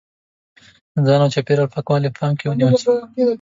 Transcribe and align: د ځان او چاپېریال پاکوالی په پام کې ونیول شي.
د 0.93 0.95
ځان 1.07 1.19
او 1.23 1.33
چاپېریال 1.35 1.69
پاکوالی 1.73 2.09
په 2.11 2.17
پام 2.21 2.33
کې 2.37 2.45
ونیول 2.47 2.75
شي. 2.83 2.91